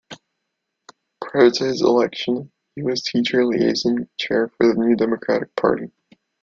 [1.23, 5.91] Prior to his election, he was teacher liaison chair for the New Democratic Party.